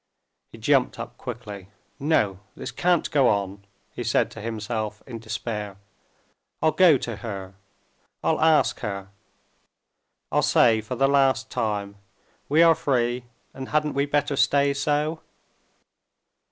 [0.51, 1.67] He jumped up quickly.
[1.99, 3.63] "No, this can't go on!"
[3.93, 5.77] he said to himself in despair.
[6.59, 7.53] "I'll go to her;
[8.23, 9.09] I'll ask her;
[10.31, 11.97] I'll say for the last time:
[12.49, 15.21] we are free, and hadn't we better stay so?